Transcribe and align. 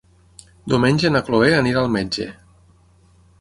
Diumenge 0.71 1.11
na 1.15 1.21
Chloé 1.27 1.51
anirà 1.59 1.83
al 1.85 1.93
metge. 1.97 2.27